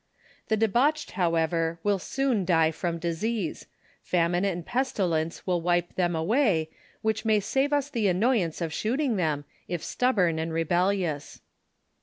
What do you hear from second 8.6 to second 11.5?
of shooting them, if stubborn and rebellious.